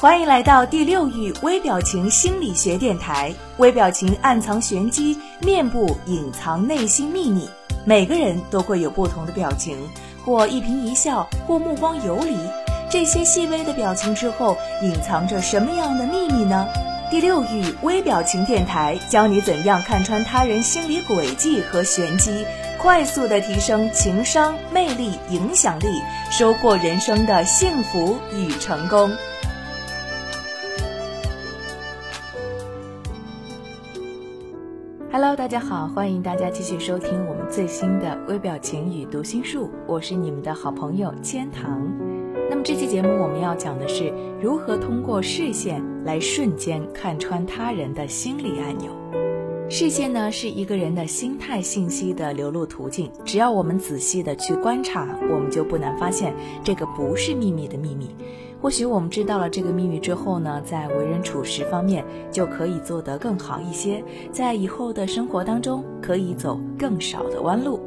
[0.00, 3.30] 欢迎来到第六域微表情心理学电台。
[3.58, 7.46] 微表情暗藏玄机，面部隐藏内心秘密。
[7.84, 9.76] 每个人都会有不同的表情，
[10.24, 12.34] 或一颦一笑，或目光游离。
[12.88, 16.66] 这些细微的表情之后，隐藏着什么样的秘密呢？
[17.10, 22.46] 第六域微表情电台教你怎样看穿他人心理轨迹和玄机，
[22.78, 29.14] 快速的提升情商、魅力、影响力，收获人生的幸福与成功。
[35.22, 41.86] Hello，大家好，欢迎大家继续收听我们最新的微表情与读心术，我是你们的好朋友千堂。
[42.48, 44.10] 那么这期节目我们要讲的是
[44.40, 48.90] 如何通过视线来瞬间看穿他人的心理按钮。
[49.72, 56.34] 视线呢是一个人的心态信息的流露途径，只要我们仔细的去观察，我们就不难发现
[56.64, 58.10] 这个不是秘密的秘密。
[58.60, 67.80] 或许我们知道了这个秘密之后呢，在为人处事方面就可以做得更好一些，在以后的生活当中可以走更少的弯路。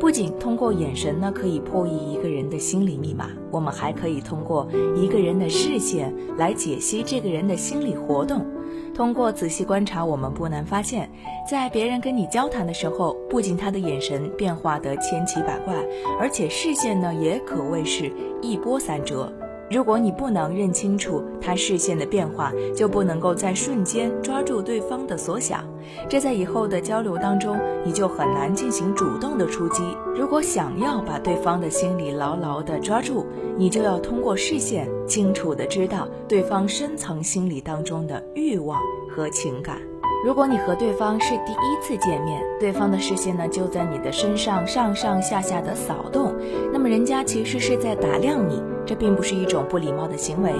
[0.00, 8.46] 不仅通过眼神呢可以破译一个人的心理密码，我们还可以通过一个人的视线来解析这个人的心理活动。
[8.94, 11.10] 通过仔细观察，我们不难发现，
[11.48, 15.74] 在别人跟你交谈的时候，不仅他的眼神变化得千奇百怪，
[16.18, 19.30] 而且视线呢也可谓是一波三折。
[19.70, 25.64] 如果你不能认清楚他视线的变化，就不能够在瞬间抓住对方的所想，
[26.08, 29.84] 这在以后的交流当中，你就很难进行主动的出击。
[30.16, 33.24] 如果想要把对方的心理牢牢的抓住，
[33.56, 38.76] 你就要通过视线清楚的知道对方深层心理当中的欲望
[39.08, 39.80] 和情感。
[40.22, 46.34] 如果你和对方是第一次见面，对方的视线呢就在你的身上上上下下的扫动，
[46.70, 50.52] 那么人家其实是在打量你，这并不是一种不礼貌的行为，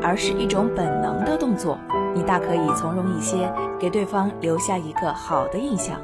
[0.00, 1.76] 而是一种本能的动作，
[2.14, 6.00] 你大可以从容一些，给对方留下一个好的印象。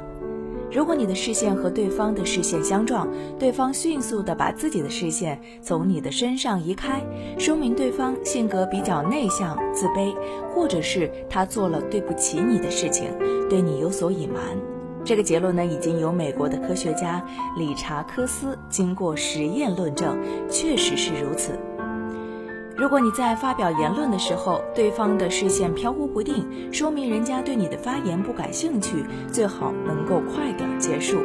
[0.71, 3.07] 如果你的视线和对方的视线相撞，
[3.39, 7.01] 对方迅速地把自己的视线从你的身上移开，
[7.39, 10.13] 说明对方性格比较内向、自卑，
[10.53, 13.05] 或者是他做了对不起你的事情，
[13.49, 14.41] 对你有所隐瞒。
[15.05, 17.23] 这个结论呢，已经由美国的科学家
[17.57, 20.17] 理查科斯经过实验论证，
[20.49, 21.51] 确实是如此。
[22.77, 31.17] 如果你在发表言论的时候，对方的视线飘忽不定，说明人家对你的发言不感兴趣，最好能够快点结束。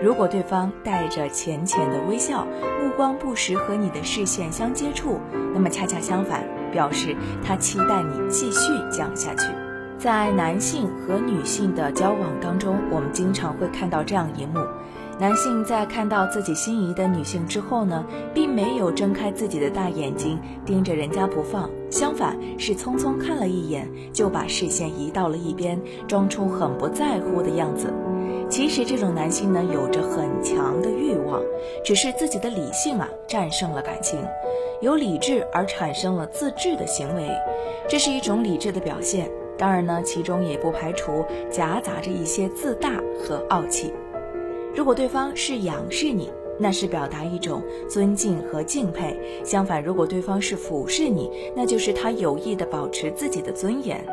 [0.00, 2.46] 如果对方带着浅浅的微笑，
[2.80, 5.18] 目光不时和你的视线相接触，
[5.52, 9.48] 那么恰恰相反，表示他期待你继续讲下去。
[9.98, 14.60] 在男性和女性的交往当中，我们经常会看到这样一幕。
[15.16, 18.04] 男性在看到自己心仪的女性之后呢，
[18.34, 27.92] 并没有睁开自己的大眼睛盯着人家不放，相反是匆匆看了一眼，就把视线移到了一边，装出很不在乎的样子。
[28.50, 31.40] 其实这种男性呢，有着很强的欲望，
[31.84, 34.18] 只是自己的理性啊战胜了感情，
[34.80, 37.30] 由理智而产生了自制的行为，
[37.88, 39.30] 这是一种理智的表现。
[39.56, 43.92] 当然呢，其中也不排除夹杂着一些自大和傲气。
[44.74, 54.04] 如果对方是仰视你，那是表达一种尊敬和敬佩；相反，如果对方是俯视你，那就是他有意的保持自己的尊严。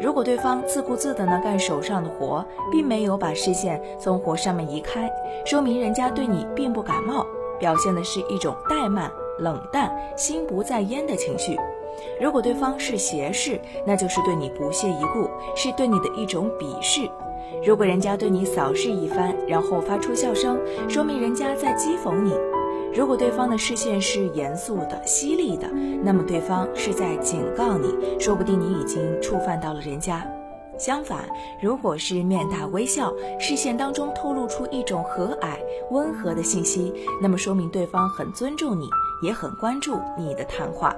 [0.00, 5.10] 如果对方自顾自的呢干手上的活，并没有把视线从活上面移开，
[5.46, 7.26] 说明人家对你并不感冒，
[7.58, 11.56] 表现的是一种怠慢、冷淡、心不在焉的情绪。
[12.20, 17.08] 如果对方是斜视，那就是对你不屑一顾，是对你的一种鄙视。
[17.64, 20.58] 如果人家对你扫视一番，然后发出笑声，
[20.88, 22.32] 说明人家在讥讽你；
[22.92, 25.68] 如果对方的视线是严肃的、犀利的，
[26.02, 30.26] 那么对方是在警告你，说不定你已经触犯到了人家。
[30.78, 31.20] 相反，
[31.62, 35.58] 如果是面带微笑，视线当中透露出一种和蔼、
[35.90, 38.88] 温和的信息，那么说明对方很尊重你，
[39.22, 40.96] 也很关注你的谈话。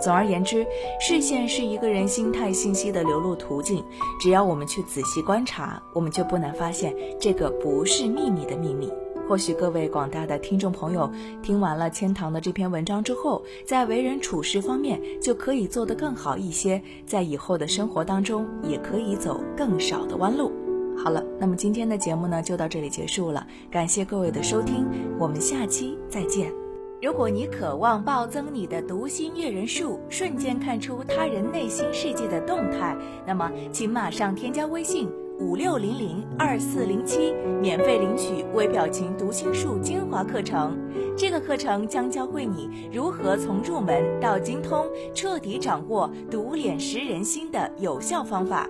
[0.00, 0.66] 总而言之，
[1.00, 3.82] 视线是一个人心态信息的流露途径。
[4.20, 8.92] 只要我们去仔细观察，我们就不难发现这个不是秘密的秘密。
[9.28, 11.10] 或许各位广大的听众朋友
[11.42, 20.52] 听完了千堂的这篇文章之后，在为人处事方面就可以做得更好一些，在以后的生活当中也可以走更少的弯路。
[20.96, 24.86] 好了，那么今天的节目呢就到这里结束了，感谢各位的收听，
[25.18, 26.65] 我们下期再见。
[27.02, 32.96] 如果你渴望暴增你的读心阅人数，瞬间看出他人内心世界的动态，
[33.26, 35.06] 那么请马上添加微信
[35.38, 40.74] 五六零零二四零七，免费领取微表情读心术精华课程。
[41.14, 48.66] 这个课程将教会你如何从入门到精通，彻底掌握读脸识人心的有效方法。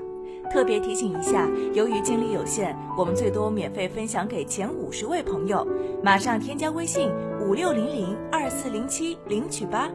[0.51, 5.67] 特别提醒一下，由于精力有限，我们最多免费分享给前五十位朋友。
[6.03, 7.11] 马上添加微信
[7.41, 9.91] 五六零零二四零七领取吧。